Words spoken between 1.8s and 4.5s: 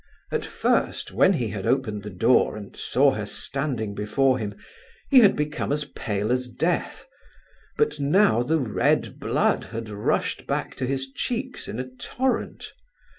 the door and saw her standing before